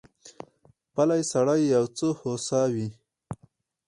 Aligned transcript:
پلی 0.93 1.21
سړی 1.31 1.61
یو 1.75 1.85
څه 1.97 2.07
هوسا 2.19 2.61
وي. 2.73 2.87